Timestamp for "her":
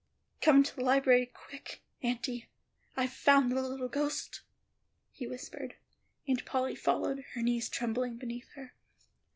7.35-7.43, 8.53-8.73